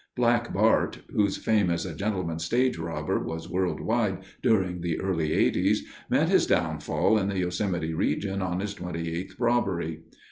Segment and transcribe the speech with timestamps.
[0.15, 5.31] "Black Bart," whose fame as a gentleman stage robber was world wide during the early
[5.31, 10.01] 'eighties, met his downfall in the Yosemite region on his twenty eighth robbery.